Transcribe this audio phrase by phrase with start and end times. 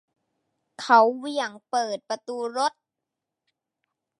[0.81, 2.73] เขาเหวี่ยงเปิดประตูรถ